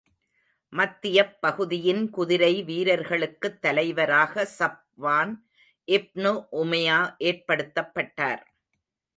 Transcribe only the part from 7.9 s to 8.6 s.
பட்டார்.